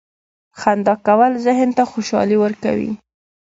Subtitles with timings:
[0.59, 2.91] •خندا کول ذهن ته خوشحالي ورکوي.